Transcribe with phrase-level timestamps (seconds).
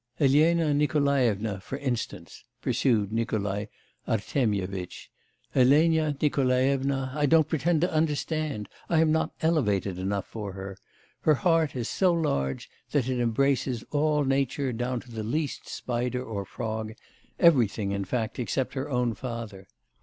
[0.19, 3.65] 'Elena Nikolaevna, for instance,' pursued Nikolai
[4.07, 5.11] Artemyevitch,
[5.53, 8.67] 'Elena Nikolaevna I don't pretend to understand.
[8.89, 10.75] I am not elevated enough for her.
[11.19, 16.23] Her heart is so large that it embraces all nature down to the least spider
[16.25, 16.93] or frog,
[17.37, 19.67] everything in fact except her own father.